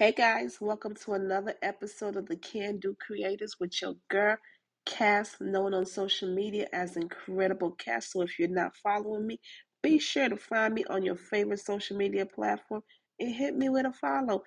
Hey 0.00 0.12
guys, 0.12 0.56
welcome 0.62 0.94
to 1.04 1.12
another 1.12 1.56
episode 1.60 2.16
of 2.16 2.24
the 2.24 2.36
Can 2.36 2.78
Do 2.78 2.96
Creators 3.06 3.56
with 3.60 3.82
your 3.82 3.96
girl 4.08 4.38
Cass, 4.86 5.36
known 5.42 5.74
on 5.74 5.84
social 5.84 6.34
media 6.34 6.68
as 6.72 6.96
Incredible 6.96 7.72
Cass. 7.72 8.10
So 8.10 8.22
if 8.22 8.38
you're 8.38 8.48
not 8.48 8.74
following 8.82 9.26
me, 9.26 9.40
be 9.82 9.98
sure 9.98 10.30
to 10.30 10.38
find 10.38 10.72
me 10.72 10.86
on 10.88 11.02
your 11.02 11.16
favorite 11.16 11.60
social 11.60 11.98
media 11.98 12.24
platform 12.24 12.80
and 13.18 13.34
hit 13.34 13.54
me 13.54 13.68
with 13.68 13.84
a 13.84 13.92
follow. 13.92 14.42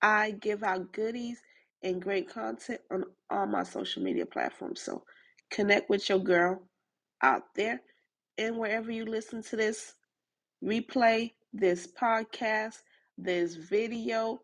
I 0.00 0.30
give 0.30 0.62
out 0.62 0.94
goodies 0.94 1.42
and 1.82 2.00
great 2.00 2.30
content 2.30 2.80
on 2.90 3.04
all 3.28 3.46
my 3.46 3.64
social 3.64 4.02
media 4.02 4.24
platforms. 4.24 4.80
So 4.80 5.02
connect 5.50 5.90
with 5.90 6.08
your 6.08 6.20
girl 6.20 6.62
out 7.20 7.42
there 7.54 7.82
and 8.38 8.56
wherever 8.56 8.90
you 8.90 9.04
listen 9.04 9.42
to 9.42 9.56
this 9.56 9.92
replay, 10.64 11.32
this 11.52 11.86
podcast, 11.86 12.76
this 13.18 13.56
video, 13.56 14.40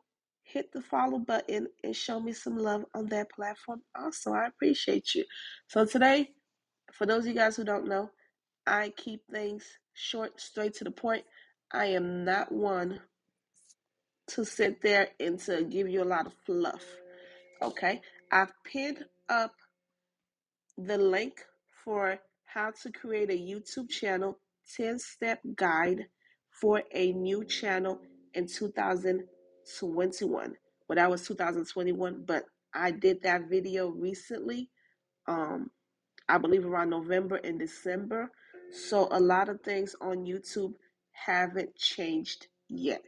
hit 0.53 0.73
the 0.73 0.83
follow 0.83 1.19
button 1.19 1.67
and 1.83 1.97
show 1.97 2.21
me 2.21 2.33
some 2.33 2.59
love 2.59 2.85
on 2.95 3.07
that 3.09 3.31
platform. 3.31 3.83
Also, 3.95 4.33
I 4.33 4.47
appreciate 4.47 5.15
you. 5.15 5.25
So, 5.69 5.85
today, 5.85 6.31
for 6.93 7.07
those 7.07 7.21
of 7.21 7.29
you 7.29 7.35
guys 7.35 7.57
who 7.57 7.65
don't 7.65 7.89
know, 7.89 8.11
I 8.67 8.93
keep 8.97 9.23
things 9.31 9.65
short, 9.95 10.41
straight 10.41 10.75
to 10.75 10.85
the 10.85 10.91
point. 10.91 11.25
I 11.73 11.87
am 11.87 12.25
not 12.25 12.53
one 12.53 13.01
to 14.29 14.45
sit 14.45 14.83
there 14.83 15.09
and 15.19 15.39
to 15.41 15.65
give 15.65 15.89
you 15.89 16.03
a 16.03 16.05
lot 16.05 16.27
of 16.27 16.35
fluff. 16.45 16.85
Okay, 17.61 18.01
I've 18.31 18.53
pinned 18.65 19.05
up 19.29 19.53
the 20.77 20.99
link 20.99 21.35
for 21.85 22.19
how 22.45 22.73
to 22.83 22.93
create 22.93 23.31
a 23.31 23.33
YouTube 23.33 23.89
channel 23.89 24.39
10 24.77 24.99
step 24.99 25.41
guide 25.57 26.07
for 26.51 26.83
a 26.93 27.13
new 27.13 27.45
channel 27.45 28.01
in 28.35 28.47
2021. 29.79 30.55
Well, 30.89 30.97
that 30.97 31.11
was 31.11 31.27
2021, 31.27 32.25
but 32.27 32.45
I 32.75 32.91
did 32.91 33.23
that 33.23 33.49
video 33.49 33.89
recently. 33.89 34.71
Um, 35.27 35.71
I 36.29 36.39
believe 36.39 36.65
around 36.65 36.91
November 36.91 37.37
and 37.37 37.59
December. 37.59 38.31
So 38.73 39.09
a 39.11 39.21
lot 39.21 39.49
of 39.49 39.61
things 39.61 39.95
on 40.01 40.25
YouTube 40.25 40.75
haven't 41.13 41.77
changed 41.77 42.47
yet. 42.69 43.03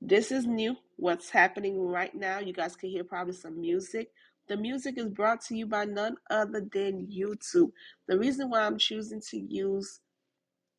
This 0.00 0.30
is 0.30 0.46
new. 0.46 0.76
What's 0.96 1.30
happening 1.30 1.80
right 1.80 2.14
now? 2.14 2.38
You 2.38 2.52
guys 2.52 2.76
can 2.76 2.90
hear 2.90 3.04
probably 3.04 3.34
some 3.34 3.60
music. 3.60 4.10
The 4.48 4.56
music 4.56 4.96
is 4.96 5.08
brought 5.08 5.42
to 5.46 5.56
you 5.56 5.66
by 5.66 5.84
none 5.84 6.16
other 6.30 6.66
than 6.72 7.06
YouTube. 7.06 7.72
The 8.06 8.18
reason 8.18 8.50
why 8.50 8.60
I'm 8.60 8.78
choosing 8.78 9.20
to 9.30 9.38
use 9.38 10.00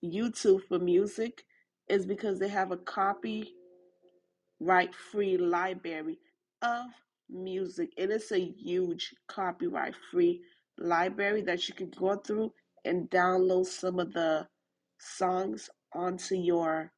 YouTube 0.04 0.62
for 0.68 0.80
music 0.80 1.44
is 1.88 2.06
because 2.06 2.40
they 2.40 2.48
have 2.48 2.72
a 2.72 2.78
copyright 4.60 4.94
free 4.96 5.38
library 5.38 6.20
of 6.62 6.88
music. 7.30 7.92
And 7.98 8.12
it's 8.12 8.32
a 8.32 8.40
huge 8.40 9.14
copyright 9.28 9.96
free 10.12 10.42
library 10.78 11.42
that 11.44 11.68
you 11.68 11.74
can 11.74 11.92
go 11.98 12.16
through 12.16 12.54
and 12.86 13.10
download 13.10 13.66
some 13.66 14.00
of 14.00 14.14
the 14.14 14.48
songs 15.00 15.70
onto 15.94 16.36
your 16.36 16.92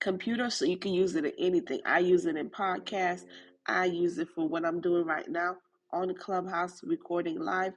computer 0.00 0.50
so 0.50 0.64
you 0.64 0.76
can 0.76 0.92
use 0.94 1.16
it 1.16 1.24
in 1.24 1.32
anything. 1.38 1.80
I 1.86 2.00
use 2.00 2.26
it 2.26 2.36
in 2.36 2.50
podcasts. 2.50 3.24
I 3.66 3.86
use 3.86 4.18
it 4.18 4.28
for 4.34 4.46
what 4.48 4.64
I'm 4.64 4.80
doing 4.80 5.06
right 5.06 5.28
now 5.28 5.56
on 5.92 6.08
the 6.08 6.14
Clubhouse 6.14 6.80
recording 6.84 7.40
live. 7.40 7.72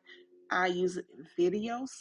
I 0.51 0.67
use 0.67 0.97
it 0.97 1.05
in 1.17 1.51
videos. 1.51 1.91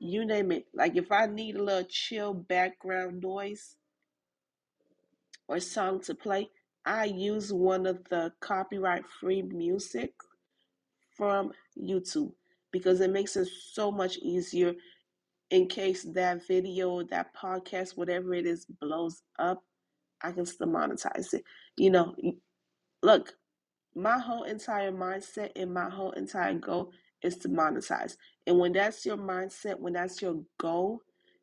You 0.00 0.24
name 0.26 0.52
it. 0.52 0.66
Like 0.74 0.96
if 0.96 1.12
I 1.12 1.26
need 1.26 1.56
a 1.56 1.62
little 1.62 1.88
chill 1.88 2.34
background 2.34 3.22
noise 3.22 3.76
or 5.48 5.60
song 5.60 6.00
to 6.02 6.14
play, 6.14 6.50
I 6.84 7.04
use 7.04 7.52
one 7.52 7.86
of 7.86 8.04
the 8.10 8.32
copyright 8.40 9.04
free 9.20 9.42
music 9.42 10.12
from 11.16 11.52
YouTube 11.80 12.32
because 12.72 13.00
it 13.00 13.10
makes 13.10 13.36
it 13.36 13.48
so 13.72 13.90
much 13.90 14.18
easier 14.18 14.74
in 15.50 15.68
case 15.68 16.02
that 16.14 16.46
video, 16.46 17.02
that 17.04 17.34
podcast, 17.34 17.96
whatever 17.96 18.34
it 18.34 18.46
is, 18.46 18.66
blows 18.80 19.22
up. 19.38 19.62
I 20.22 20.32
can 20.32 20.46
still 20.46 20.68
monetize 20.68 21.34
it. 21.34 21.44
You 21.76 21.90
know, 21.90 22.14
look, 23.02 23.32
my 23.94 24.18
whole 24.18 24.44
entire 24.44 24.92
mindset 24.92 25.50
and 25.56 25.72
my 25.72 25.88
whole 25.88 26.12
entire 26.12 26.54
goal 26.54 26.92
is 27.22 27.36
to 27.38 27.48
monetize. 27.48 28.16
And 28.46 28.58
when 28.58 28.72
that's 28.72 29.06
your 29.06 29.16
mindset, 29.16 29.78
when 29.78 29.94
that's 29.94 30.20
your 30.20 30.42
goal, 30.58 31.00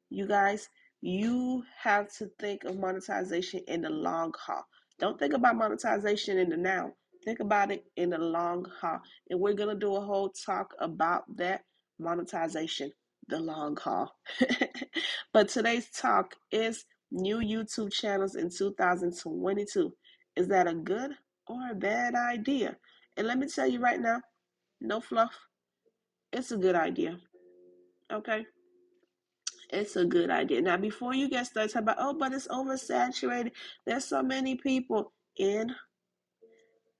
you 0.09 0.27
guys, 0.27 0.69
you 1.05 1.65
have 1.77 2.09
to 2.13 2.27
think 2.39 2.63
of 2.63 2.79
monetization 2.79 3.59
in 3.67 3.81
the 3.81 3.89
long 3.89 4.33
haul. 4.39 4.65
Don't 4.99 5.19
think 5.19 5.33
about 5.33 5.57
monetization 5.57 6.37
in 6.37 6.47
the 6.47 6.55
now. 6.55 6.93
Think 7.25 7.41
about 7.41 7.71
it 7.71 7.83
in 7.97 8.11
the 8.11 8.17
long 8.17 8.65
haul. 8.79 9.01
And 9.29 9.37
we're 9.41 9.53
going 9.53 9.75
to 9.75 9.79
do 9.79 9.97
a 9.97 9.99
whole 9.99 10.29
talk 10.29 10.73
about 10.79 11.23
that 11.35 11.65
monetization, 11.99 12.89
the 13.27 13.37
long 13.37 13.75
haul. 13.75 14.15
but 15.33 15.49
today's 15.49 15.89
talk 15.89 16.35
is 16.53 16.85
new 17.11 17.39
YouTube 17.39 17.91
channels 17.91 18.35
in 18.35 18.49
2022. 18.49 19.93
Is 20.37 20.47
that 20.47 20.67
a 20.69 20.73
good 20.73 21.11
or 21.47 21.71
a 21.71 21.75
bad 21.75 22.15
idea? 22.15 22.77
And 23.17 23.27
let 23.27 23.37
me 23.37 23.47
tell 23.47 23.67
you 23.67 23.81
right 23.81 23.99
now, 23.99 24.21
no 24.79 25.01
fluff. 25.01 25.37
It's 26.31 26.53
a 26.53 26.57
good 26.57 26.75
idea. 26.75 27.17
Okay? 28.09 28.45
It's 29.73 29.95
a 29.95 30.05
good 30.05 30.29
idea. 30.29 30.61
Now, 30.61 30.77
before 30.77 31.15
you 31.15 31.27
get 31.29 31.47
started 31.47 31.73
talking 31.73 31.83
about, 31.89 31.97
oh, 31.99 32.13
but 32.13 32.31
it's 32.31 32.47
oversaturated. 32.47 33.51
There's 33.87 34.05
so 34.05 34.21
many 34.21 34.55
people 34.55 35.11
in, 35.35 35.73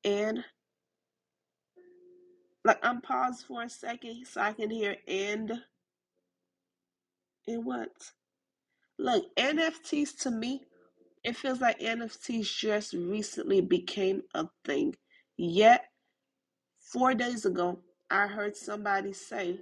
in, 0.04 0.44
like, 2.66 2.80
I'm 2.84 3.02
paused 3.02 3.46
for 3.46 3.62
a 3.62 3.70
second 3.70 4.26
so 4.26 4.42
I 4.42 4.54
can 4.54 4.72
hear 4.72 4.98
and, 5.08 5.54
and 7.48 7.64
what? 7.64 7.92
Look, 8.98 9.26
NFTs 9.38 10.18
to 10.22 10.32
me, 10.32 10.62
it 11.24 11.38
feels 11.38 11.62
like 11.62 11.80
NFTs 11.80 12.58
just 12.58 12.94
recently 12.94 13.62
became 13.62 14.24
a 14.34 14.48
thing. 14.66 14.96
Yet, 15.38 15.86
four 16.80 17.14
days 17.14 17.46
ago, 17.46 17.82
I 18.10 18.28
heard 18.28 18.58
somebody 18.58 19.14
say 19.14 19.60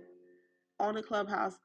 on 0.80 0.96
the 0.96 1.04
clubhouse, 1.04 1.58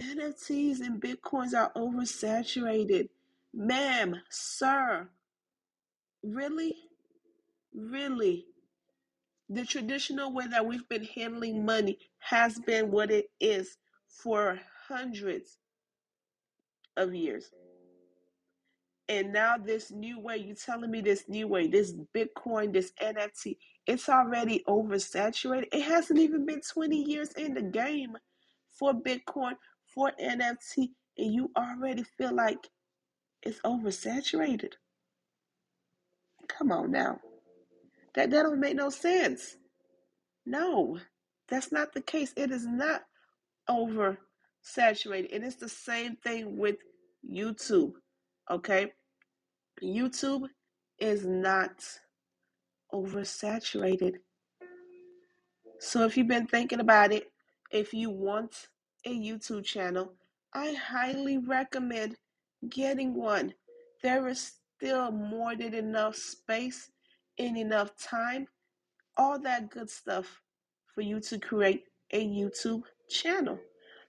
NFTs 0.00 0.80
and 0.80 1.00
Bitcoins 1.00 1.54
are 1.54 1.72
oversaturated. 1.76 3.08
Ma'am, 3.52 4.16
sir, 4.30 5.08
really? 6.22 6.74
Really? 7.74 8.46
The 9.48 9.64
traditional 9.64 10.32
way 10.32 10.46
that 10.46 10.66
we've 10.66 10.88
been 10.88 11.04
handling 11.04 11.64
money 11.64 11.98
has 12.18 12.58
been 12.58 12.90
what 12.90 13.10
it 13.10 13.30
is 13.40 13.76
for 14.06 14.60
hundreds 14.88 15.58
of 16.96 17.14
years. 17.14 17.50
And 19.08 19.32
now 19.32 19.56
this 19.58 19.90
new 19.90 20.20
way, 20.20 20.36
you 20.36 20.54
telling 20.54 20.90
me 20.90 21.00
this 21.00 21.24
new 21.28 21.48
way, 21.48 21.66
this 21.66 21.92
Bitcoin, 22.14 22.72
this 22.72 22.92
NFT, 23.02 23.56
it's 23.86 24.08
already 24.08 24.62
oversaturated. 24.68 25.66
It 25.72 25.82
hasn't 25.82 26.20
even 26.20 26.46
been 26.46 26.60
20 26.60 26.96
years 26.96 27.32
in 27.32 27.54
the 27.54 27.62
game 27.62 28.16
for 28.70 28.94
Bitcoin, 28.94 29.54
for 29.94 30.12
NFT, 30.22 30.90
and 31.18 31.34
you 31.34 31.50
already 31.56 32.02
feel 32.02 32.34
like 32.34 32.68
it's 33.42 33.60
oversaturated. 33.60 34.72
Come 36.48 36.72
on 36.72 36.90
now. 36.90 37.20
That, 38.14 38.30
that 38.30 38.42
don't 38.42 38.60
make 38.60 38.76
no 38.76 38.90
sense. 38.90 39.56
No, 40.44 40.98
that's 41.48 41.72
not 41.72 41.92
the 41.92 42.00
case. 42.00 42.32
It 42.36 42.50
is 42.50 42.66
not 42.66 43.02
oversaturated. 43.68 45.34
And 45.34 45.44
it's 45.44 45.56
the 45.56 45.68
same 45.68 46.16
thing 46.16 46.56
with 46.56 46.76
YouTube. 47.28 47.92
Okay? 48.50 48.92
YouTube 49.82 50.48
is 50.98 51.24
not 51.24 51.82
oversaturated. 52.92 54.14
So 55.78 56.04
if 56.04 56.16
you've 56.16 56.28
been 56.28 56.46
thinking 56.46 56.80
about 56.80 57.12
it, 57.12 57.24
if 57.70 57.94
you 57.94 58.10
want 58.10 58.68
a 59.04 59.10
YouTube 59.10 59.64
channel, 59.64 60.14
I 60.54 60.74
highly 60.74 61.38
recommend 61.38 62.16
getting 62.68 63.14
one. 63.14 63.54
There 64.02 64.28
is 64.28 64.54
still 64.76 65.10
more 65.10 65.56
than 65.56 65.74
enough 65.74 66.16
space 66.16 66.90
and 67.38 67.56
enough 67.56 67.96
time, 67.96 68.46
all 69.16 69.38
that 69.40 69.70
good 69.70 69.90
stuff 69.90 70.40
for 70.94 71.02
you 71.02 71.20
to 71.20 71.38
create 71.38 71.84
a 72.12 72.26
YouTube 72.26 72.82
channel. 73.08 73.58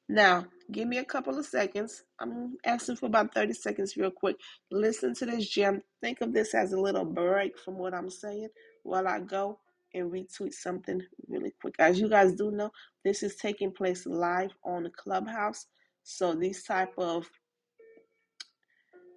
Now, 0.09 0.45
give 0.71 0.87
me 0.87 0.97
a 0.97 1.05
couple 1.05 1.37
of 1.37 1.45
seconds. 1.45 2.03
I'm 2.19 2.57
asking 2.65 2.97
for 2.97 3.05
about 3.05 3.33
30 3.33 3.53
seconds, 3.53 3.95
real 3.95 4.11
quick. 4.11 4.35
Listen 4.69 5.13
to 5.15 5.25
this 5.25 5.47
gem. 5.47 5.81
Think 6.01 6.21
of 6.21 6.33
this 6.33 6.53
as 6.53 6.73
a 6.73 6.79
little 6.79 7.05
break 7.05 7.57
from 7.57 7.77
what 7.77 7.93
I'm 7.93 8.09
saying 8.09 8.49
while 8.83 9.07
I 9.07 9.19
go 9.19 9.59
and 9.93 10.11
retweet 10.11 10.53
something 10.53 11.01
really 11.27 11.53
quick. 11.61 11.75
As 11.79 11.99
you 11.99 12.09
guys 12.09 12.33
do 12.33 12.51
know, 12.51 12.71
this 13.03 13.23
is 13.23 13.35
taking 13.35 13.71
place 13.71 14.05
live 14.05 14.51
on 14.63 14.83
the 14.83 14.89
Clubhouse. 14.91 15.67
So 16.03 16.33
these 16.33 16.63
type 16.63 16.93
of, 16.97 17.29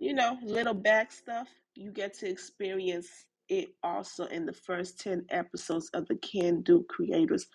you 0.01 0.15
know, 0.15 0.39
little 0.45 0.75
back 0.75 1.13
stuff 1.13 1.49
you 1.77 1.91
get 1.91 2.15
to 2.15 2.29
experience 2.29 3.27
it 3.49 3.71
also 3.83 4.27
in 4.27 4.47
the 4.47 4.53
first 4.53 5.01
10 5.01 5.27
episodes 5.31 5.91
of 5.95 6.07
the 6.09 6.17
Can 6.17 6.63
Do 6.63 6.85
Creators 6.89 7.47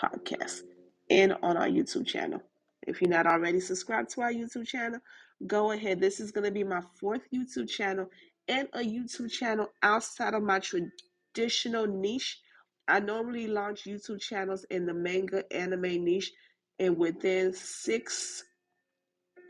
podcast 0.00 0.62
and 1.10 1.34
on 1.42 1.56
our 1.56 1.68
YouTube 1.68 2.06
channel. 2.06 2.40
If 2.86 3.00
you're 3.00 3.10
not 3.10 3.26
already 3.26 3.60
subscribed 3.60 4.10
to 4.10 4.22
our 4.22 4.32
YouTube 4.32 4.66
channel, 4.66 5.00
go 5.46 5.72
ahead. 5.72 6.00
This 6.00 6.20
is 6.20 6.30
going 6.30 6.44
to 6.44 6.50
be 6.50 6.64
my 6.64 6.82
fourth 7.00 7.22
YouTube 7.34 7.68
channel 7.68 8.08
and 8.48 8.68
a 8.74 8.80
YouTube 8.80 9.30
channel 9.30 9.68
outside 9.82 10.34
of 10.34 10.42
my 10.42 10.60
traditional 10.60 11.86
niche. 11.86 12.40
I 12.88 13.00
normally 13.00 13.46
launch 13.46 13.84
YouTube 13.84 14.20
channels 14.20 14.64
in 14.70 14.86
the 14.86 14.94
manga 14.94 15.50
anime 15.52 16.04
niche, 16.04 16.32
and 16.78 16.96
within 16.96 17.52
six 17.52 18.44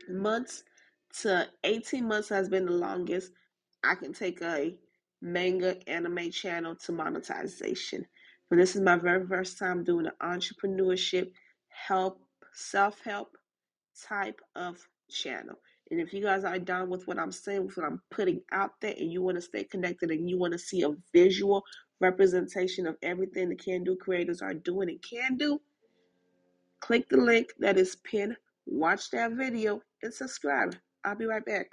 months 0.09 0.63
to 1.21 1.47
18 1.63 2.07
months 2.07 2.29
has 2.29 2.49
been 2.49 2.65
the 2.65 2.71
longest 2.71 3.31
I 3.85 3.95
can 3.95 4.13
take 4.13 4.41
a 4.41 4.75
manga 5.21 5.77
anime 5.87 6.31
channel 6.31 6.75
to 6.75 6.91
monetization. 6.91 8.05
But 8.49 8.57
this 8.57 8.75
is 8.75 8.81
my 8.81 8.97
very 8.97 9.25
first 9.27 9.57
time 9.57 9.83
doing 9.83 10.07
an 10.07 10.13
entrepreneurship 10.21 11.31
help, 11.69 12.19
self 12.53 12.99
help 13.01 13.37
type 14.07 14.39
of 14.55 14.77
channel. 15.09 15.55
And 15.91 15.99
if 15.99 16.13
you 16.13 16.23
guys 16.23 16.43
are 16.43 16.57
done 16.57 16.89
with 16.89 17.07
what 17.07 17.19
I'm 17.19 17.31
saying, 17.31 17.65
with 17.65 17.77
what 17.77 17.85
I'm 17.85 18.01
putting 18.09 18.41
out 18.51 18.71
there, 18.81 18.95
and 18.97 19.11
you 19.11 19.21
want 19.21 19.37
to 19.37 19.41
stay 19.41 19.63
connected 19.63 20.09
and 20.09 20.27
you 20.27 20.37
want 20.39 20.53
to 20.53 20.59
see 20.59 20.81
a 20.81 20.89
visual 21.13 21.63
representation 21.99 22.87
of 22.87 22.97
everything 23.01 23.49
the 23.49 23.55
Can 23.55 23.83
Do 23.83 23.95
creators 23.95 24.41
are 24.41 24.53
doing 24.53 24.89
and 24.89 25.01
can 25.01 25.37
do, 25.37 25.61
click 26.79 27.09
the 27.09 27.17
link 27.17 27.53
that 27.59 27.77
is 27.77 27.95
pinned, 27.97 28.37
watch 28.65 29.11
that 29.11 29.31
video, 29.33 29.81
and 30.03 30.13
subscribe. 30.13 30.75
I'll 31.03 31.15
be 31.15 31.25
right 31.25 31.45
back. 31.45 31.67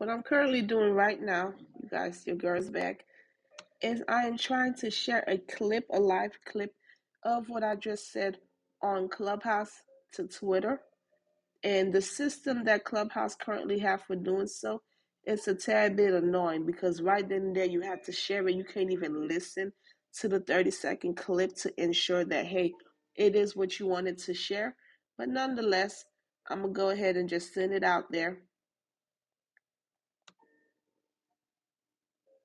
What 0.00 0.08
I'm 0.08 0.22
currently 0.22 0.62
doing 0.62 0.94
right 0.94 1.20
now, 1.20 1.52
you 1.78 1.86
guys, 1.90 2.22
your 2.26 2.36
girl's 2.36 2.70
back, 2.70 3.04
is 3.82 4.02
I 4.08 4.22
am 4.28 4.38
trying 4.38 4.72
to 4.76 4.90
share 4.90 5.22
a 5.28 5.36
clip, 5.36 5.84
a 5.92 6.00
live 6.00 6.32
clip 6.50 6.72
of 7.22 7.50
what 7.50 7.62
I 7.62 7.76
just 7.76 8.10
said 8.10 8.38
on 8.82 9.10
Clubhouse 9.10 9.82
to 10.14 10.26
Twitter. 10.26 10.80
And 11.62 11.92
the 11.92 12.00
system 12.00 12.64
that 12.64 12.84
Clubhouse 12.84 13.34
currently 13.34 13.78
have 13.80 14.00
for 14.04 14.16
doing 14.16 14.46
so, 14.46 14.80
it's 15.24 15.48
a 15.48 15.54
tad 15.54 15.96
bit 15.96 16.14
annoying 16.14 16.64
because 16.64 17.02
right 17.02 17.28
then 17.28 17.42
and 17.42 17.56
there 17.56 17.66
you 17.66 17.82
have 17.82 18.02
to 18.04 18.12
share 18.12 18.48
it. 18.48 18.56
You 18.56 18.64
can't 18.64 18.90
even 18.90 19.28
listen 19.28 19.70
to 20.20 20.28
the 20.28 20.40
30 20.40 20.70
second 20.70 21.16
clip 21.18 21.54
to 21.56 21.82
ensure 21.82 22.24
that 22.24 22.46
hey, 22.46 22.72
it 23.16 23.36
is 23.36 23.54
what 23.54 23.78
you 23.78 23.86
wanted 23.86 24.16
to 24.20 24.32
share. 24.32 24.76
But 25.18 25.28
nonetheless, 25.28 26.06
I'm 26.48 26.62
gonna 26.62 26.72
go 26.72 26.88
ahead 26.88 27.18
and 27.18 27.28
just 27.28 27.52
send 27.52 27.74
it 27.74 27.84
out 27.84 28.10
there 28.10 28.38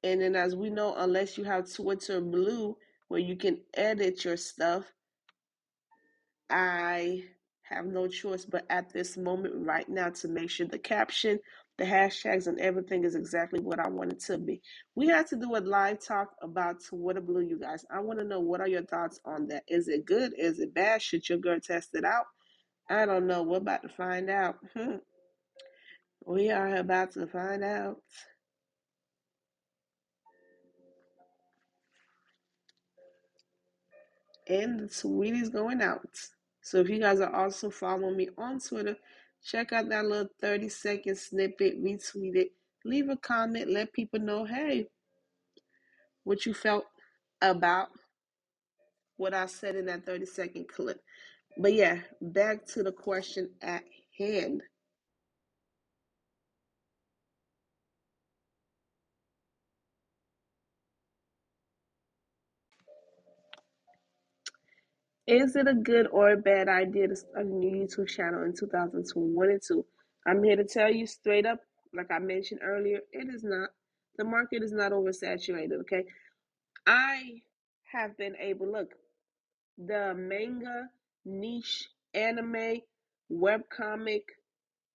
And 0.05 0.21
then, 0.21 0.35
as 0.35 0.55
we 0.55 0.69
know, 0.69 0.93
unless 0.95 1.35
you 1.35 1.43
have 1.45 1.73
Twitter 1.73 2.21
Blue 2.21 2.77
where 3.07 3.19
you 3.19 3.35
can 3.35 3.59
edit 3.73 4.23
your 4.23 4.37
stuff, 4.37 4.85
I 6.47 7.23
have 7.63 7.87
no 7.87 8.07
choice 8.07 8.45
but 8.45 8.67
at 8.69 8.93
this 8.93 9.17
moment, 9.17 9.55
right 9.57 9.89
now, 9.89 10.11
to 10.11 10.27
make 10.27 10.51
sure 10.51 10.67
the 10.67 10.77
caption, 10.77 11.39
the 11.79 11.85
hashtags, 11.85 12.45
and 12.45 12.59
everything 12.59 13.03
is 13.03 13.15
exactly 13.15 13.59
what 13.59 13.79
I 13.79 13.89
want 13.89 14.11
it 14.11 14.19
to 14.25 14.37
be. 14.37 14.61
We 14.93 15.07
had 15.07 15.25
to 15.29 15.37
do 15.37 15.55
a 15.55 15.57
live 15.57 16.05
talk 16.05 16.35
about 16.39 16.83
Twitter 16.83 17.19
Blue, 17.19 17.41
you 17.41 17.57
guys. 17.59 17.83
I 17.89 17.99
want 17.99 18.19
to 18.19 18.25
know 18.25 18.41
what 18.41 18.61
are 18.61 18.67
your 18.67 18.83
thoughts 18.85 19.19
on 19.25 19.47
that? 19.47 19.63
Is 19.67 19.87
it 19.87 20.05
good? 20.05 20.33
Is 20.37 20.59
it 20.59 20.75
bad? 20.75 21.01
Should 21.01 21.27
your 21.27 21.39
girl 21.39 21.59
test 21.59 21.95
it 21.95 22.05
out? 22.05 22.25
I 22.91 23.07
don't 23.07 23.25
know. 23.25 23.41
We're 23.41 23.57
about 23.57 23.81
to 23.81 23.89
find 23.89 24.29
out. 24.29 24.57
we 26.27 26.51
are 26.51 26.75
about 26.75 27.13
to 27.13 27.25
find 27.25 27.63
out. 27.63 27.97
And 34.47 34.79
the 34.79 34.87
tweet 34.87 35.35
is 35.35 35.49
going 35.49 35.81
out. 35.81 36.09
So 36.61 36.79
if 36.79 36.89
you 36.89 36.99
guys 36.99 37.19
are 37.19 37.33
also 37.33 37.69
following 37.69 38.17
me 38.17 38.29
on 38.37 38.59
Twitter, 38.59 38.97
check 39.43 39.71
out 39.71 39.89
that 39.89 40.05
little 40.05 40.29
30 40.41 40.69
second 40.69 41.17
snippet, 41.17 41.83
retweet 41.83 42.35
it, 42.35 42.49
leave 42.83 43.09
a 43.09 43.17
comment, 43.17 43.69
let 43.69 43.93
people 43.93 44.19
know, 44.19 44.45
hey, 44.45 44.87
what 46.23 46.45
you 46.45 46.53
felt 46.53 46.85
about 47.41 47.89
what 49.17 49.33
I 49.33 49.45
said 49.45 49.75
in 49.75 49.85
that 49.85 50.05
30 50.05 50.25
second 50.25 50.67
clip. 50.67 50.99
But 51.57 51.73
yeah, 51.73 51.99
back 52.21 52.65
to 52.67 52.83
the 52.83 52.91
question 52.91 53.49
at 53.61 53.83
hand. 54.17 54.61
Is 65.27 65.55
it 65.55 65.67
a 65.67 65.73
good 65.73 66.05
or 66.11 66.29
a 66.29 66.37
bad 66.37 66.69
idea 66.69 67.07
to 67.07 67.15
start 67.15 67.47
a 67.47 67.49
new 67.49 67.83
YouTube 67.83 68.07
channel 68.07 68.43
in 68.43 68.53
2022? 68.53 69.83
I'm 70.27 70.43
here 70.43 70.55
to 70.55 70.63
tell 70.63 70.91
you 70.91 71.07
straight 71.07 71.47
up, 71.47 71.61
like 71.95 72.11
I 72.11 72.19
mentioned 72.19 72.61
earlier, 72.63 72.99
it 73.11 73.33
is 73.33 73.43
not. 73.43 73.69
The 74.19 74.23
market 74.23 74.61
is 74.61 74.71
not 74.71 74.91
oversaturated, 74.91 75.79
okay? 75.81 76.05
I 76.85 77.41
have 77.91 78.15
been 78.17 78.35
able, 78.39 78.71
look, 78.71 78.91
the 79.79 80.13
manga, 80.15 80.89
niche, 81.25 81.89
anime, 82.13 82.81
webcomic, 83.31 84.25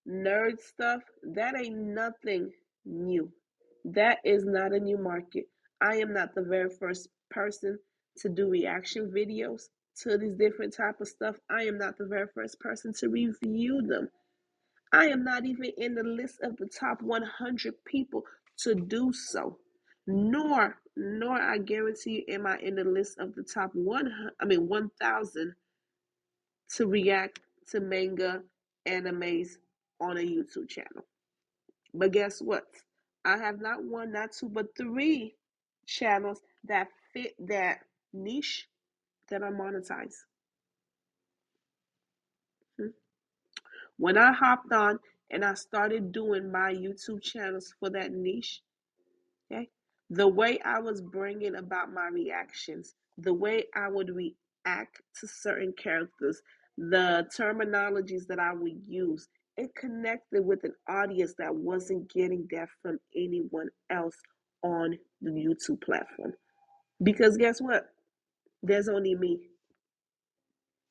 nerd 0.08 0.60
stuff, 0.60 1.02
that 1.24 1.56
ain't 1.56 1.76
nothing 1.76 2.52
new. 2.84 3.32
That 3.84 4.18
is 4.24 4.44
not 4.44 4.72
a 4.72 4.78
new 4.78 4.96
market. 4.96 5.46
I 5.80 5.96
am 5.96 6.12
not 6.12 6.36
the 6.36 6.42
very 6.42 6.70
first 6.70 7.08
person 7.30 7.80
to 8.18 8.28
do 8.28 8.48
reaction 8.48 9.10
videos 9.12 9.62
to 10.02 10.16
these 10.18 10.34
different 10.36 10.74
type 10.74 11.00
of 11.00 11.08
stuff, 11.08 11.36
I 11.50 11.64
am 11.64 11.78
not 11.78 11.98
the 11.98 12.06
very 12.06 12.26
first 12.34 12.60
person 12.60 12.92
to 12.94 13.08
review 13.08 13.82
them. 13.82 14.08
I 14.92 15.06
am 15.06 15.24
not 15.24 15.44
even 15.44 15.72
in 15.78 15.94
the 15.94 16.02
list 16.02 16.40
of 16.42 16.56
the 16.56 16.66
top 16.66 17.02
100 17.02 17.84
people 17.84 18.24
to 18.58 18.74
do 18.74 19.12
so. 19.12 19.58
Nor, 20.06 20.76
nor 20.96 21.40
I 21.40 21.58
guarantee 21.58 22.24
you, 22.26 22.34
am 22.34 22.46
I 22.46 22.58
in 22.58 22.74
the 22.74 22.84
list 22.84 23.18
of 23.18 23.34
the 23.34 23.42
top 23.42 23.70
one. 23.74 24.12
I 24.40 24.44
mean 24.44 24.68
1,000 24.68 25.54
to 26.76 26.86
react 26.86 27.40
to 27.70 27.80
manga 27.80 28.42
animes 28.88 29.50
on 30.00 30.16
a 30.16 30.20
YouTube 30.20 30.68
channel. 30.68 31.04
But 31.94 32.12
guess 32.12 32.40
what? 32.40 32.64
I 33.24 33.36
have 33.36 33.60
not 33.60 33.84
one, 33.84 34.12
not 34.12 34.32
two, 34.32 34.48
but 34.48 34.76
three 34.76 35.34
channels 35.86 36.40
that 36.64 36.88
fit 37.12 37.34
that 37.38 37.80
niche 38.12 38.68
that 39.30 39.42
I 39.42 39.50
monetize. 39.50 40.14
Hmm. 42.78 42.88
When 43.96 44.16
I 44.18 44.32
hopped 44.32 44.72
on 44.72 44.98
and 45.30 45.44
I 45.44 45.54
started 45.54 46.12
doing 46.12 46.50
my 46.50 46.72
YouTube 46.72 47.22
channels 47.22 47.74
for 47.78 47.90
that 47.90 48.12
niche, 48.12 48.62
okay, 49.50 49.68
the 50.10 50.28
way 50.28 50.58
I 50.64 50.80
was 50.80 51.00
bringing 51.00 51.56
about 51.56 51.92
my 51.92 52.08
reactions, 52.08 52.94
the 53.18 53.34
way 53.34 53.64
I 53.74 53.88
would 53.88 54.10
react 54.10 55.00
to 55.20 55.26
certain 55.26 55.72
characters, 55.80 56.42
the 56.76 57.26
terminologies 57.36 58.26
that 58.26 58.38
I 58.38 58.52
would 58.52 58.80
use, 58.88 59.28
it 59.56 59.74
connected 59.74 60.44
with 60.44 60.64
an 60.64 60.74
audience 60.88 61.34
that 61.38 61.54
wasn't 61.54 62.12
getting 62.12 62.48
that 62.52 62.68
from 62.82 62.98
anyone 63.14 63.68
else 63.90 64.16
on 64.62 64.96
the 65.20 65.30
YouTube 65.30 65.82
platform. 65.82 66.32
Because 67.02 67.36
guess 67.36 67.60
what? 67.60 67.86
There's 68.62 68.88
only 68.88 69.14
me. 69.14 69.40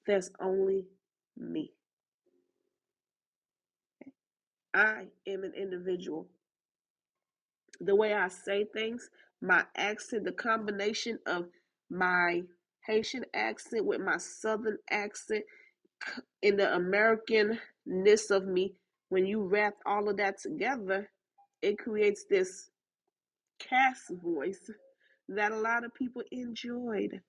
There's 0.07 0.31
only 0.41 0.85
me. 1.37 1.73
I 4.73 5.07
am 5.27 5.43
an 5.43 5.53
individual. 5.55 6.27
The 7.81 7.95
way 7.95 8.13
I 8.13 8.29
say 8.29 8.65
things, 8.73 9.09
my 9.41 9.65
accent, 9.77 10.25
the 10.25 10.31
combination 10.33 11.19
of 11.27 11.47
my 11.89 12.43
Haitian 12.85 13.25
accent 13.33 13.85
with 13.85 14.01
my 14.01 14.17
Southern 14.17 14.77
accent, 14.91 15.45
in 16.41 16.57
the 16.57 16.65
Americanness 16.65 18.31
of 18.31 18.47
me, 18.47 18.75
when 19.09 19.25
you 19.25 19.43
wrap 19.43 19.75
all 19.85 20.09
of 20.09 20.17
that 20.17 20.39
together, 20.39 21.09
it 21.61 21.77
creates 21.79 22.25
this 22.29 22.69
Cass 23.59 24.05
voice 24.11 24.69
that 25.29 25.51
a 25.51 25.57
lot 25.59 25.85
of 25.85 25.93
people 25.93 26.23
enjoyed. 26.31 27.21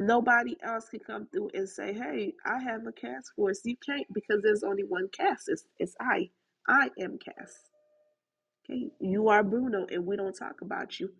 Nobody 0.00 0.58
else 0.64 0.90
can 0.90 1.00
come 1.00 1.28
through 1.32 1.52
and 1.54 1.68
say, 1.68 1.94
"Hey, 1.94 2.34
I 2.46 2.60
have 2.62 2.86
a 2.88 2.92
Cass 2.92 3.30
force." 3.36 3.62
You 3.64 3.76
can't 3.86 4.08
because 4.14 4.42
there's 4.42 4.64
only 4.64 4.84
one 4.84 5.08
Cass. 5.10 5.44
It's, 5.48 5.66
it's 5.78 5.96
I. 6.00 6.30
I 6.68 6.90
am 7.00 7.18
Cass. 7.18 7.54
Okay, 8.64 8.90
you 9.00 9.28
are 9.28 9.44
Bruno, 9.44 9.86
and 9.90 10.06
we 10.06 10.16
don't 10.16 10.34
talk 10.36 10.62
about 10.62 11.00
you. 11.00 11.10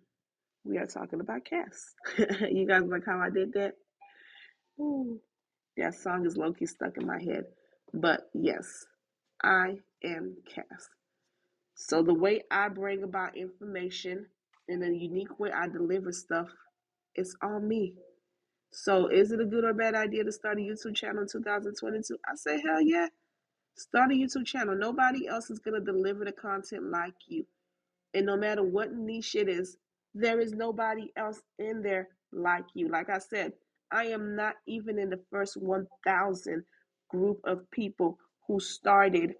We 0.65 0.77
are 0.77 0.87
talking 0.87 1.21
about 1.21 1.45
Cass. 1.45 1.95
you 2.51 2.67
guys 2.67 2.83
like 2.85 3.05
how 3.05 3.19
I 3.19 3.29
did 3.31 3.53
that? 3.53 3.75
Ooh, 4.79 5.21
that 5.77 5.95
song 5.95 6.25
is 6.25 6.37
low 6.37 6.53
key 6.53 6.67
stuck 6.67 6.97
in 6.97 7.07
my 7.07 7.21
head. 7.21 7.45
But 7.93 8.29
yes, 8.33 8.85
I 9.43 9.77
am 10.03 10.37
Cass. 10.53 10.89
So 11.75 12.03
the 12.03 12.13
way 12.13 12.43
I 12.51 12.69
bring 12.69 13.03
about 13.03 13.37
information 13.37 14.27
in 14.69 14.83
a 14.83 14.87
unique 14.87 15.39
way 15.39 15.51
I 15.51 15.67
deliver 15.67 16.11
stuff, 16.13 16.49
it's 17.15 17.35
all 17.43 17.59
me. 17.59 17.95
So 18.71 19.07
is 19.07 19.31
it 19.31 19.41
a 19.41 19.45
good 19.45 19.65
or 19.65 19.73
bad 19.73 19.95
idea 19.95 20.23
to 20.23 20.31
start 20.31 20.57
a 20.57 20.61
YouTube 20.61 20.95
channel 20.95 21.23
in 21.23 21.27
2022? 21.27 22.17
I 22.25 22.35
say 22.35 22.61
hell 22.61 22.81
yeah. 22.81 23.07
Start 23.75 24.11
a 24.11 24.15
YouTube 24.15 24.45
channel. 24.45 24.75
Nobody 24.75 25.27
else 25.27 25.49
is 25.49 25.59
gonna 25.59 25.81
deliver 25.81 26.25
the 26.25 26.31
content 26.31 26.91
like 26.91 27.15
you. 27.27 27.45
And 28.13 28.25
no 28.25 28.37
matter 28.37 28.63
what 28.63 28.93
niche 28.93 29.35
it 29.35 29.49
is, 29.49 29.77
there 30.13 30.39
is 30.39 30.53
nobody 30.53 31.11
else 31.15 31.41
in 31.59 31.81
there 31.81 32.09
like 32.31 32.65
you. 32.73 32.89
Like 32.89 33.09
I 33.09 33.19
said, 33.19 33.53
I 33.91 34.05
am 34.05 34.35
not 34.35 34.55
even 34.67 34.99
in 34.99 35.09
the 35.09 35.19
first 35.31 35.57
1,000 35.57 36.63
group 37.09 37.39
of 37.45 37.69
people 37.71 38.17
who 38.47 38.59
started 38.59 39.33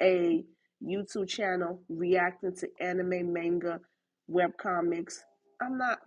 a 0.00 0.44
YouTube 0.84 1.28
channel 1.28 1.80
reacting 1.88 2.54
to 2.56 2.68
anime, 2.80 3.32
manga, 3.32 3.80
web 4.26 4.56
comics. 4.56 5.22
I'm 5.60 5.78
not. 5.78 6.00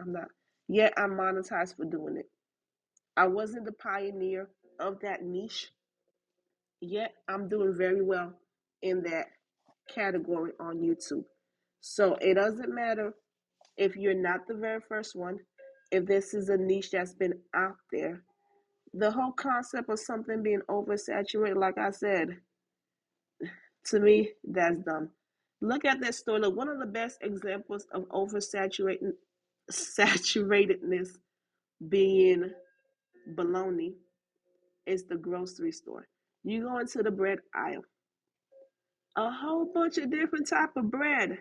I'm 0.00 0.12
not. 0.12 0.28
Yet 0.68 0.94
I'm 0.96 1.10
monetized 1.10 1.76
for 1.76 1.84
doing 1.84 2.16
it. 2.16 2.26
I 3.16 3.26
wasn't 3.26 3.64
the 3.64 3.72
pioneer 3.72 4.48
of 4.80 5.00
that 5.00 5.22
niche, 5.22 5.70
yet 6.80 7.12
I'm 7.28 7.48
doing 7.48 7.74
very 7.76 8.02
well 8.02 8.32
in 8.82 9.02
that 9.04 9.26
category 9.88 10.52
on 10.58 10.78
YouTube. 10.78 11.24
So 11.80 12.16
it 12.20 12.34
doesn't 12.34 12.74
matter 12.74 13.14
if 13.76 13.96
you're 13.96 14.14
not 14.14 14.46
the 14.48 14.54
very 14.54 14.80
first 14.88 15.14
one, 15.14 15.38
if 15.92 16.06
this 16.06 16.34
is 16.34 16.48
a 16.48 16.56
niche 16.56 16.90
that's 16.90 17.14
been 17.14 17.34
out 17.54 17.76
there. 17.92 18.22
The 18.94 19.10
whole 19.10 19.32
concept 19.32 19.90
of 19.90 19.98
something 19.98 20.42
being 20.42 20.62
oversaturated, 20.68 21.56
like 21.56 21.78
I 21.78 21.90
said, 21.90 22.38
to 23.86 24.00
me, 24.00 24.30
that's 24.44 24.78
dumb. 24.78 25.10
Look 25.60 25.84
at 25.84 26.00
that 26.00 26.14
story. 26.14 26.40
Look, 26.40 26.56
one 26.56 26.68
of 26.68 26.78
the 26.78 26.86
best 26.86 27.18
examples 27.20 27.86
of 27.92 28.08
oversaturated 28.08 29.12
saturatedness 29.72 31.08
being 31.88 32.50
baloney 33.36 33.94
is 34.86 35.06
the 35.06 35.16
grocery 35.16 35.72
store. 35.72 36.06
You 36.44 36.62
go 36.62 36.78
into 36.78 37.02
the 37.02 37.10
bread 37.10 37.38
aisle, 37.54 37.84
a 39.16 39.30
whole 39.30 39.70
bunch 39.72 39.98
of 39.98 40.10
different 40.10 40.48
type 40.48 40.70
of 40.76 40.90
bread. 40.90 41.38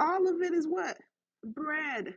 All 0.00 0.28
of 0.28 0.42
it 0.42 0.54
is 0.54 0.66
what? 0.66 0.96
Bread. 1.44 2.14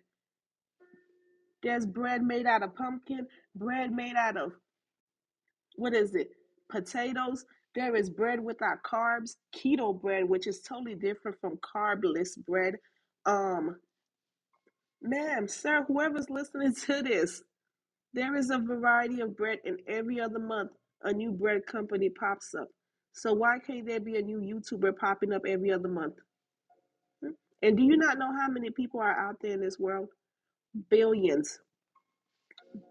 There's 1.63 1.85
bread 1.85 2.23
made 2.23 2.45
out 2.45 2.63
of 2.63 2.75
pumpkin, 2.75 3.27
bread 3.55 3.91
made 3.91 4.15
out 4.15 4.37
of 4.37 4.53
what 5.75 5.93
is 5.93 6.15
it? 6.15 6.29
Potatoes. 6.71 7.45
There 7.75 7.95
is 7.95 8.09
bread 8.09 8.39
without 8.43 8.83
carbs, 8.83 9.35
keto 9.55 9.99
bread, 9.99 10.27
which 10.29 10.47
is 10.47 10.61
totally 10.61 10.95
different 10.95 11.37
from 11.41 11.59
carbless 11.61 12.37
bread. 12.37 12.75
Um, 13.25 13.77
ma'am, 15.01 15.47
sir, 15.47 15.83
whoever's 15.87 16.29
listening 16.29 16.73
to 16.85 17.01
this, 17.01 17.41
there 18.13 18.35
is 18.35 18.49
a 18.49 18.57
variety 18.57 19.21
of 19.21 19.37
bread, 19.37 19.59
and 19.65 19.79
every 19.87 20.19
other 20.19 20.39
month 20.39 20.71
a 21.03 21.13
new 21.13 21.31
bread 21.31 21.65
company 21.65 22.09
pops 22.09 22.53
up. 22.55 22.67
So 23.13 23.33
why 23.33 23.59
can't 23.59 23.85
there 23.85 23.99
be 23.99 24.17
a 24.17 24.21
new 24.21 24.39
YouTuber 24.39 24.97
popping 24.97 25.33
up 25.33 25.43
every 25.47 25.71
other 25.71 25.87
month? 25.87 26.15
Hmm? 27.23 27.31
And 27.61 27.77
do 27.77 27.83
you 27.83 27.97
not 27.97 28.17
know 28.17 28.33
how 28.35 28.49
many 28.49 28.69
people 28.69 28.99
are 28.99 29.17
out 29.17 29.35
there 29.41 29.53
in 29.53 29.61
this 29.61 29.79
world? 29.79 30.09
Billions, 30.89 31.59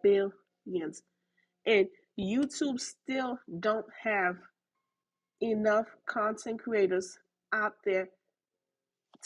billions. 0.03 1.03
And 1.67 1.87
YouTube 2.19 2.81
still 2.81 3.39
don't 3.61 3.87
have 4.03 4.37
enough 5.41 5.87
content 6.07 6.61
creators 6.61 7.19
out 7.53 7.75
there 7.85 8.09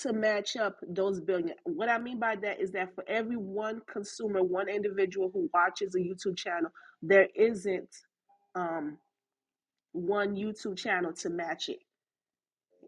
to 0.01 0.13
match 0.13 0.57
up 0.57 0.79
those 0.89 1.21
billion. 1.21 1.55
What 1.65 1.89
I 1.89 1.99
mean 1.99 2.19
by 2.19 2.37
that 2.37 2.61
is 2.61 2.73
that 2.73 2.95
for 2.95 3.05
every 3.09 3.37
one 3.37 3.83
consumer, 3.91 4.43
one 4.43 4.69
individual 4.69 5.31
who 5.33 5.51
watches 5.53 5.95
a 5.95 5.99
YouTube 5.99 6.37
channel, 6.37 6.71
there 7.03 7.29
isn't 7.35 7.91
um, 8.55 8.99
one 9.93 10.35
YouTube 10.35 10.79
channel 10.79 11.13
to 11.15 11.31
match 11.31 11.69
it. 11.69 11.81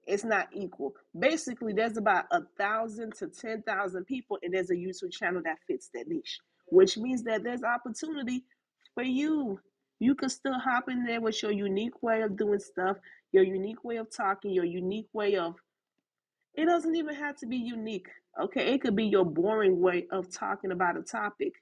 It's 0.07 0.25
not 0.25 0.49
equal. 0.53 0.95
Basically, 1.19 1.73
there's 1.73 1.97
about 1.97 2.27
a 2.31 2.43
thousand 2.59 3.15
to 3.17 3.29
ten 3.29 3.63
thousand 3.63 4.05
people, 4.07 4.39
and 4.43 4.53
there's 4.53 4.71
a 4.71 4.75
YouTube 4.75 5.13
channel 5.13 5.43
that 5.45 5.59
fits 5.67 5.91
that 5.95 6.09
niche, 6.09 6.39
which 6.67 6.99
means 6.99 7.23
that 7.25 7.43
there's 7.43 7.63
opportunity 7.63 8.45
for 8.95 9.03
you. 9.03 9.61
You 10.01 10.15
can 10.15 10.29
still 10.29 10.59
hop 10.59 10.91
in 10.91 11.05
there 11.05 11.21
with 11.21 11.43
your 11.43 11.53
unique 11.53 12.03
way 12.03 12.23
of 12.23 12.37
doing 12.37 12.59
stuff, 12.61 12.99
your 13.33 13.45
unique 13.45 13.83
way 13.85 13.97
of 13.97 14.15
talking, 14.15 14.53
your 14.53 14.65
unique 14.65 15.09
way 15.13 15.37
of 15.37 15.55
it 16.55 16.67
doesn't 16.67 16.97
even 16.97 17.15
have 17.15 17.37
to 17.39 17.47
be 17.47 17.57
unique. 17.57 18.09
Okay, 18.41 18.75
it 18.75 18.83
could 18.83 18.97
be 18.97 19.07
your 19.07 19.25
boring 19.25 19.81
way 19.81 20.07
of 20.11 20.31
talking 20.33 20.73
about 20.73 20.97
a 20.97 21.03
topic. 21.03 21.53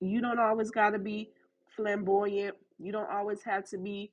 You 0.00 0.20
don't 0.20 0.40
always 0.40 0.70
got 0.70 0.90
to 0.90 0.98
be 0.98 1.30
flamboyant. 1.76 2.56
You 2.78 2.92
don't 2.92 3.10
always 3.10 3.42
have 3.44 3.64
to 3.70 3.78
be 3.78 4.12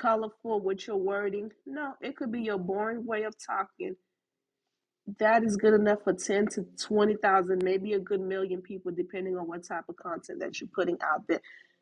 colorful 0.00 0.60
with 0.60 0.86
your 0.86 0.96
wording. 0.96 1.50
No, 1.66 1.94
it 2.00 2.16
could 2.16 2.32
be 2.32 2.42
your 2.42 2.58
boring 2.58 3.06
way 3.06 3.24
of 3.24 3.34
talking. 3.44 3.96
That 5.18 5.44
is 5.44 5.56
good 5.56 5.74
enough 5.74 6.00
for 6.02 6.12
10 6.12 6.48
to 6.48 6.66
20,000, 6.80 7.62
maybe 7.62 7.92
a 7.92 8.00
good 8.00 8.20
million 8.20 8.60
people, 8.60 8.90
depending 8.90 9.36
on 9.36 9.46
what 9.46 9.66
type 9.66 9.84
of 9.88 9.96
content 9.96 10.40
that 10.40 10.60
you're 10.60 10.68
putting 10.74 10.98
out 11.00 11.22
there. 11.28 11.40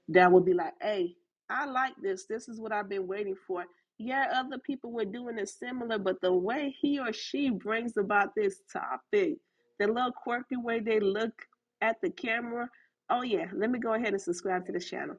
That 0.09 0.31
would 0.31 0.45
be 0.45 0.53
like, 0.53 0.75
hey, 0.83 1.17
I 1.49 1.65
like 1.65 1.95
this. 2.03 2.27
This 2.27 2.49
is 2.49 2.61
what 2.61 2.73
I've 2.73 2.89
been 2.89 3.07
waiting 3.07 3.37
for. 3.47 3.65
Yeah, 3.99 4.27
other 4.35 4.59
people 4.59 4.93
were 4.93 5.05
doing 5.05 5.39
it 5.39 5.49
similar, 5.49 5.99
but 5.99 6.21
the 6.21 6.33
way 6.33 6.75
he 6.81 6.99
or 6.99 7.13
she 7.13 7.51
brings 7.51 7.97
about 7.97 8.35
this 8.35 8.61
topic, 8.73 9.37
the 9.79 9.87
little 9.87 10.13
quirky 10.13 10.57
way 10.57 10.81
they 10.81 11.01
look 11.01 11.35
at 11.81 11.97
the 12.03 12.11
camera. 12.11 12.69
Oh, 13.09 13.23
yeah, 13.23 13.47
let 13.55 13.71
me 13.71 13.79
go 13.79 13.95
ahead 13.95 14.13
and 14.13 14.21
subscribe 14.21 14.67
to 14.67 14.73
the 14.73 14.81
channel. 14.81 15.17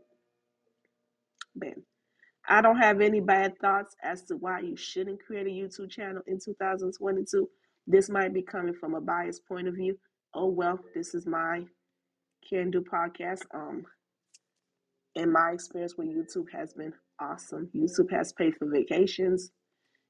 Ben, 1.56 1.84
I 2.48 2.62
don't 2.62 2.78
have 2.78 3.02
any 3.02 3.22
bad 3.22 3.58
thoughts 3.60 3.96
as 4.04 4.24
to 4.26 4.36
why 4.36 4.60
you 4.60 4.76
shouldn't 4.76 5.24
create 5.26 5.48
a 5.48 5.50
YouTube 5.50 5.90
channel 5.90 6.22
in 6.28 6.40
2022. 6.44 7.50
This 7.88 8.10
might 8.10 8.34
be 8.34 8.42
coming 8.42 8.74
from 8.74 8.96
a 8.96 9.02
biased 9.02 9.48
point 9.48 9.68
of 9.68 9.76
view. 9.76 9.98
Oh 10.34 10.48
well, 10.48 10.80
this 10.94 11.16
is 11.16 11.26
my 11.26 11.64
Can 12.50 12.72
Do 12.72 12.82
podcast. 12.82 13.42
Um, 13.54 13.86
in 15.16 15.32
my 15.32 15.52
experience 15.52 15.96
with 15.98 16.10
YouTube 16.10 16.52
has 16.52 16.74
been 16.74 16.94
awesome. 17.20 17.70
YouTube 17.76 18.12
has 18.12 18.34
paid 18.34 18.56
for 18.58 18.70
vacations. 18.70 19.52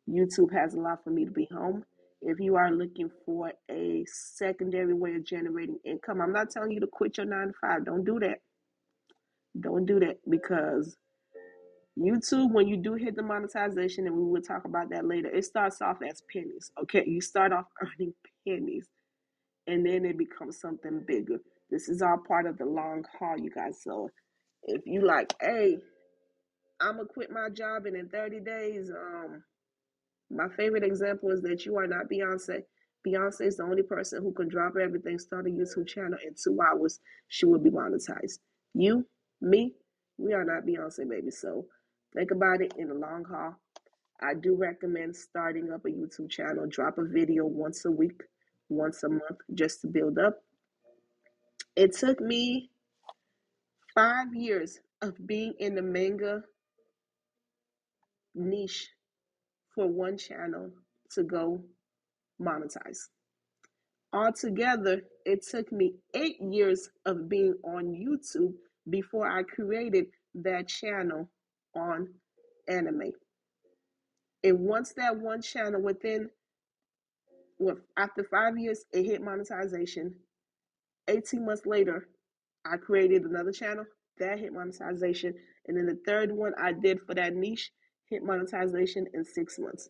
YouTube 0.09 0.53
has 0.53 0.74
allowed 0.74 1.00
for 1.03 1.09
me 1.09 1.25
to 1.25 1.31
be 1.31 1.47
home. 1.51 1.83
If 2.21 2.39
you 2.39 2.55
are 2.55 2.71
looking 2.71 3.09
for 3.25 3.51
a 3.69 4.05
secondary 4.07 4.93
way 4.93 5.15
of 5.15 5.25
generating 5.25 5.77
income, 5.85 6.21
I'm 6.21 6.33
not 6.33 6.50
telling 6.50 6.71
you 6.71 6.79
to 6.79 6.88
quit 6.88 7.17
your 7.17 7.25
nine 7.25 7.47
to 7.47 7.53
five. 7.62 7.85
Don't 7.85 8.03
do 8.03 8.19
that. 8.19 8.39
Don't 9.59 9.85
do 9.85 10.00
that 10.00 10.17
because 10.29 10.97
YouTube, 11.97 12.51
when 12.51 12.67
you 12.67 12.77
do 12.77 12.93
hit 12.93 13.15
the 13.15 13.24
monetization, 13.24 14.05
and 14.05 14.15
we 14.17 14.24
will 14.24 14.41
talk 14.41 14.65
about 14.65 14.89
that 14.89 15.05
later, 15.05 15.29
it 15.29 15.45
starts 15.45 15.81
off 15.81 15.97
as 16.07 16.21
pennies. 16.31 16.71
Okay, 16.81 17.03
you 17.05 17.21
start 17.21 17.53
off 17.53 17.65
earning 17.81 18.13
pennies, 18.47 18.88
and 19.67 19.85
then 19.85 20.03
it 20.03 20.17
becomes 20.17 20.59
something 20.59 21.03
bigger. 21.07 21.38
This 21.69 21.88
is 21.88 22.01
all 22.01 22.17
part 22.27 22.47
of 22.47 22.57
the 22.57 22.65
long 22.65 23.05
haul, 23.17 23.39
you 23.39 23.50
guys. 23.50 23.79
So 23.81 24.09
if 24.63 24.81
you 24.85 25.05
like, 25.05 25.33
hey, 25.41 25.77
I'm 26.82 26.98
gonna 26.98 27.08
quit 27.08 27.32
my 27.32 27.50
job, 27.50 27.86
and 27.86 27.96
in 27.96 28.10
30 28.10 28.39
days, 28.41 28.91
um, 28.91 29.44
my 30.29 30.50
favorite 30.50 30.84
example 30.84 31.32
is 31.32 31.41
that 31.44 31.65
you 31.65 31.77
are 31.77 31.88
not 31.88 32.10
Beyonce. 32.12 32.63
Beyonce 33.05 33.41
is 33.41 33.58
the 33.58 33.63
only 33.63 33.84
person 33.84 34.22
who 34.22 34.34
can 34.34 34.48
drop 34.48 34.74
everything, 34.82 35.20
start 35.20 35.48
a 35.48 35.50
YouTube 35.50 35.88
channel 35.88 36.17
in 36.25 36.34
two 36.41 36.58
hours. 36.62 37.00
She 37.27 37.46
will 37.46 37.60
be 37.60 37.70
monetized. 37.70 38.39
You, 38.74 39.05
me, 39.41 39.75
we 40.17 40.34
are 40.34 40.44
not 40.44 40.65
Beyonce, 40.65 41.08
baby. 41.08 41.32
So 41.32 41.65
think 42.15 42.32
about 42.32 42.62
it 42.62 42.74
in 42.77 42.89
the 42.89 42.96
long 42.96 43.24
haul. 43.29 43.55
I 44.22 44.34
do 44.34 44.55
recommend 44.55 45.15
starting 45.15 45.72
up 45.72 45.86
a 45.86 45.89
YouTube 45.89 46.29
channel. 46.29 46.65
Drop 46.67 46.98
a 46.98 47.03
video 47.03 47.46
once 47.46 47.86
a 47.86 47.91
week, 47.91 48.22
once 48.70 49.03
a 49.03 49.10
month, 49.10 49.39
just 49.53 49.82
to 49.82 49.88
build 49.88 50.17
up. 50.17 50.41
It 51.75 51.94
took 51.94 52.20
me 52.22 52.72
five 53.94 54.34
years 54.34 54.79
of 55.01 55.13
being 55.27 55.53
in 55.60 55.75
the 55.75 55.82
manga 55.82 56.44
niche 58.35 58.89
for 59.73 59.87
one 59.87 60.17
channel 60.17 60.69
to 61.11 61.23
go 61.23 61.61
monetize. 62.41 62.99
Altogether, 64.13 65.01
it 65.25 65.45
took 65.45 65.71
me 65.71 65.95
eight 66.13 66.39
years 66.41 66.89
of 67.05 67.27
being 67.27 67.55
on 67.63 67.85
YouTube 67.87 68.53
before 68.89 69.27
I 69.29 69.43
created 69.43 70.05
that 70.35 70.67
channel 70.67 71.29
on 71.75 72.07
anime. 72.69 73.11
And 74.43 74.59
once 74.59 74.93
that 74.97 75.17
one 75.17 75.41
channel 75.41 75.81
within 75.81 76.29
well, 77.57 77.77
after 77.97 78.23
five 78.23 78.57
years, 78.57 78.83
it 78.91 79.05
hit 79.05 79.21
monetization. 79.21 80.13
18 81.07 81.45
months 81.45 81.65
later, 81.65 82.09
I 82.65 82.77
created 82.77 83.23
another 83.23 83.51
channel 83.51 83.85
that 84.19 84.39
hit 84.39 84.53
monetization. 84.53 85.33
And 85.67 85.77
then 85.77 85.85
the 85.85 85.99
third 86.05 86.31
one 86.31 86.53
I 86.61 86.73
did 86.73 86.99
for 87.07 87.15
that 87.15 87.33
niche 87.33 87.71
hit 88.09 88.24
monetization 88.24 89.07
in 89.13 89.24
six 89.24 89.57
months. 89.59 89.89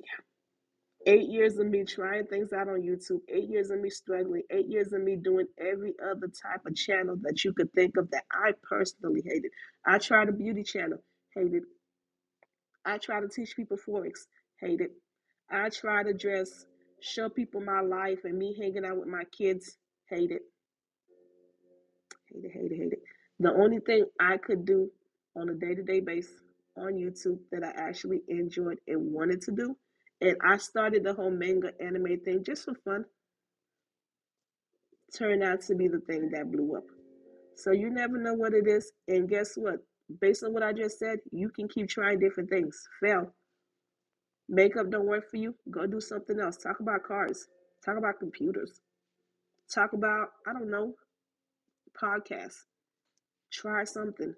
Yeah. 0.00 1.12
Eight 1.12 1.28
years 1.28 1.58
of 1.58 1.66
me 1.66 1.84
trying 1.84 2.26
things 2.26 2.52
out 2.52 2.68
on 2.68 2.82
YouTube, 2.82 3.20
eight 3.28 3.48
years 3.48 3.70
of 3.70 3.80
me 3.80 3.90
struggling, 3.90 4.42
eight 4.50 4.68
years 4.68 4.92
of 4.92 5.02
me 5.02 5.16
doing 5.16 5.46
every 5.58 5.94
other 6.02 6.28
type 6.28 6.64
of 6.66 6.74
channel 6.74 7.16
that 7.22 7.44
you 7.44 7.52
could 7.52 7.72
think 7.72 7.96
of 7.96 8.10
that 8.10 8.24
I 8.30 8.52
personally 8.62 9.22
hated. 9.24 9.50
I 9.84 9.98
tried 9.98 10.28
a 10.28 10.32
beauty 10.32 10.62
channel, 10.62 10.98
hated. 11.34 11.64
I 12.84 12.98
tried 12.98 13.20
to 13.20 13.28
teach 13.28 13.56
people 13.56 13.76
Forex, 13.76 14.26
hated. 14.60 14.90
I 15.50 15.68
tried 15.68 16.04
to 16.04 16.14
dress, 16.14 16.66
show 17.00 17.28
people 17.28 17.60
my 17.60 17.80
life 17.80 18.20
and 18.24 18.38
me 18.38 18.56
hanging 18.58 18.84
out 18.84 18.98
with 18.98 19.08
my 19.08 19.24
kids, 19.36 19.76
hated. 20.08 20.40
Hated, 22.32 22.50
hated, 22.52 22.78
hated. 22.78 22.98
The 23.40 23.52
only 23.52 23.80
thing 23.80 24.04
I 24.20 24.36
could 24.36 24.64
do 24.64 24.90
on 25.36 25.48
a 25.48 25.54
day 25.54 25.74
to 25.74 25.82
day 25.82 26.00
basis 26.00 26.32
on 26.76 26.94
YouTube 26.94 27.38
that 27.52 27.62
I 27.64 27.70
actually 27.76 28.22
enjoyed 28.28 28.78
and 28.88 29.12
wanted 29.12 29.40
to 29.42 29.52
do. 29.52 29.76
And 30.20 30.36
I 30.44 30.56
started 30.56 31.04
the 31.04 31.14
whole 31.14 31.30
manga 31.30 31.72
anime 31.80 32.20
thing 32.24 32.44
just 32.44 32.64
for 32.64 32.74
fun. 32.84 33.04
Turned 35.16 35.42
out 35.42 35.60
to 35.62 35.74
be 35.74 35.88
the 35.88 36.00
thing 36.00 36.30
that 36.32 36.50
blew 36.50 36.76
up. 36.76 36.84
So 37.56 37.70
you 37.70 37.90
never 37.90 38.18
know 38.18 38.34
what 38.34 38.52
it 38.52 38.66
is. 38.66 38.90
And 39.06 39.28
guess 39.28 39.52
what? 39.56 39.76
Based 40.20 40.42
on 40.42 40.52
what 40.52 40.62
I 40.62 40.72
just 40.72 40.98
said, 40.98 41.18
you 41.30 41.48
can 41.48 41.68
keep 41.68 41.88
trying 41.88 42.18
different 42.18 42.50
things. 42.50 42.76
Fail. 43.00 43.32
Makeup 44.48 44.90
don't 44.90 45.06
work 45.06 45.30
for 45.30 45.36
you. 45.36 45.54
Go 45.70 45.86
do 45.86 46.00
something 46.00 46.38
else. 46.40 46.56
Talk 46.56 46.80
about 46.80 47.04
cars. 47.04 47.46
Talk 47.84 47.96
about 47.96 48.18
computers. 48.18 48.80
Talk 49.72 49.92
about, 49.92 50.28
I 50.46 50.52
don't 50.52 50.70
know, 50.70 50.94
podcasts. 52.00 52.64
Try 53.52 53.84
something. 53.84 54.34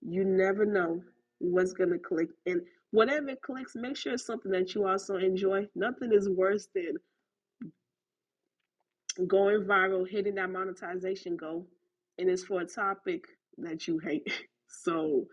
You 0.00 0.24
never 0.24 0.64
know 0.64 1.02
what's 1.38 1.72
going 1.72 1.90
to 1.90 1.98
click. 1.98 2.28
And 2.46 2.62
whatever 2.90 3.34
clicks, 3.44 3.74
make 3.76 3.96
sure 3.96 4.14
it's 4.14 4.26
something 4.26 4.52
that 4.52 4.74
you 4.74 4.86
also 4.86 5.16
enjoy. 5.16 5.68
Nothing 5.74 6.12
is 6.12 6.28
worse 6.28 6.68
than 6.74 6.94
going 9.26 9.62
viral, 9.64 10.08
hitting 10.08 10.36
that 10.36 10.50
monetization 10.50 11.36
goal, 11.36 11.66
and 12.18 12.30
it's 12.30 12.44
for 12.44 12.60
a 12.60 12.66
topic 12.66 13.24
that 13.58 13.86
you 13.88 13.98
hate. 13.98 14.26
So 14.70 15.24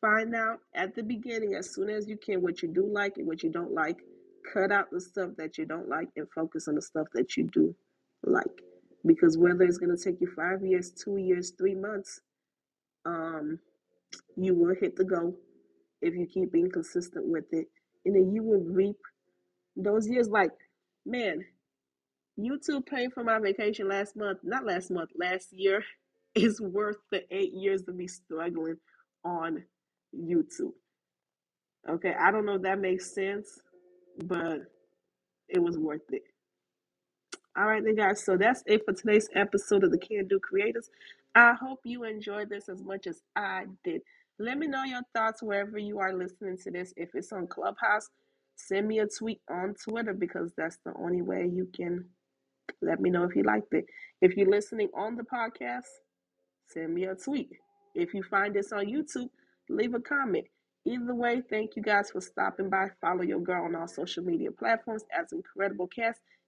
find 0.00 0.34
out 0.34 0.58
at 0.74 0.94
the 0.96 1.02
beginning, 1.04 1.54
as 1.54 1.72
soon 1.72 1.88
as 1.88 2.08
you 2.08 2.16
can, 2.16 2.42
what 2.42 2.62
you 2.62 2.68
do 2.68 2.84
like 2.92 3.16
and 3.16 3.28
what 3.28 3.44
you 3.44 3.50
don't 3.50 3.72
like. 3.72 3.98
Cut 4.52 4.72
out 4.72 4.90
the 4.90 5.00
stuff 5.00 5.30
that 5.38 5.56
you 5.56 5.66
don't 5.66 5.88
like 5.88 6.08
and 6.16 6.26
focus 6.34 6.68
on 6.68 6.74
the 6.74 6.82
stuff 6.82 7.06
that 7.14 7.36
you 7.36 7.44
do 7.44 7.74
like. 8.24 8.62
Because 9.06 9.38
whether 9.38 9.62
it's 9.62 9.78
going 9.78 9.96
to 9.96 10.02
take 10.02 10.20
you 10.20 10.28
five 10.36 10.64
years, 10.64 10.90
two 10.90 11.16
years, 11.16 11.52
three 11.56 11.76
months, 11.76 12.20
um, 13.06 13.58
you 14.36 14.54
will 14.54 14.74
hit 14.80 14.96
the 14.96 15.04
goal 15.04 15.36
if 16.02 16.14
you 16.14 16.26
keep 16.26 16.52
being 16.52 16.70
consistent 16.70 17.26
with 17.26 17.44
it. 17.52 17.66
And 18.04 18.14
then 18.14 18.32
you 18.34 18.42
will 18.42 18.62
reap 18.62 18.96
those 19.76 20.08
years. 20.08 20.28
Like, 20.28 20.50
man, 21.06 21.44
YouTube 22.38 22.86
paying 22.86 23.10
for 23.10 23.24
my 23.24 23.38
vacation 23.38 23.88
last 23.88 24.16
month, 24.16 24.38
not 24.42 24.66
last 24.66 24.90
month, 24.90 25.10
last 25.18 25.48
year, 25.52 25.84
is 26.34 26.60
worth 26.60 26.96
the 27.12 27.22
eight 27.30 27.52
years 27.54 27.82
of 27.88 27.96
me 27.96 28.08
struggling 28.08 28.76
on 29.24 29.64
YouTube. 30.16 30.72
Okay, 31.88 32.14
I 32.18 32.30
don't 32.30 32.46
know 32.46 32.54
if 32.56 32.62
that 32.62 32.80
makes 32.80 33.14
sense, 33.14 33.48
but 34.24 34.58
it 35.48 35.60
was 35.60 35.78
worth 35.78 36.02
it. 36.10 36.22
All 37.56 37.66
right, 37.66 37.84
then, 37.84 37.96
guys. 37.96 38.24
So 38.24 38.36
that's 38.38 38.62
it 38.66 38.82
for 38.84 38.94
today's 38.94 39.28
episode 39.34 39.84
of 39.84 39.90
the 39.90 39.98
Can 39.98 40.26
Do 40.26 40.40
Creators. 40.40 40.90
I 41.34 41.52
hope 41.52 41.80
you 41.84 42.04
enjoyed 42.04 42.48
this 42.48 42.68
as 42.68 42.82
much 42.82 43.06
as 43.06 43.22
I 43.36 43.66
did. 43.84 44.00
Let 44.38 44.56
me 44.58 44.66
know 44.66 44.84
your 44.84 45.02
thoughts 45.14 45.42
wherever 45.42 45.78
you 45.78 45.98
are 45.98 46.14
listening 46.14 46.56
to 46.64 46.70
this. 46.70 46.94
If 46.96 47.14
it's 47.14 47.32
on 47.32 47.46
Clubhouse, 47.46 48.08
send 48.56 48.88
me 48.88 49.00
a 49.00 49.06
tweet 49.06 49.40
on 49.50 49.74
Twitter 49.74 50.14
because 50.14 50.52
that's 50.56 50.78
the 50.84 50.94
only 50.98 51.22
way 51.22 51.46
you 51.52 51.68
can 51.76 52.06
let 52.82 53.00
me 53.00 53.10
know 53.10 53.24
if 53.24 53.36
you 53.36 53.42
liked 53.42 53.74
it. 53.74 53.86
If 54.22 54.36
you're 54.36 54.50
listening 54.50 54.88
on 54.96 55.16
the 55.16 55.24
podcast, 55.24 55.86
send 56.68 56.94
me 56.94 57.04
a 57.04 57.14
tweet. 57.14 57.50
If 57.94 58.14
you 58.14 58.22
find 58.24 58.54
this 58.54 58.72
on 58.72 58.86
YouTube, 58.86 59.28
leave 59.68 59.94
a 59.94 60.00
comment. 60.00 60.46
Either 60.86 61.14
way, 61.14 61.42
thank 61.50 61.76
you 61.76 61.82
guys 61.82 62.10
for 62.10 62.20
stopping 62.20 62.70
by. 62.70 62.88
Follow 63.00 63.22
your 63.22 63.40
girl 63.40 63.64
on 63.64 63.74
all 63.76 63.88
social 63.88 64.24
media 64.24 64.50
platforms 64.52 65.04
as 65.18 65.32
Incredible 65.32 65.88
Cass. 65.88 66.18